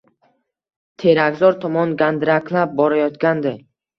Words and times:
Terakzor 1.03 1.59
tomon 1.65 1.93
gandiraklab 2.01 2.75
borayotgandi 2.83 3.55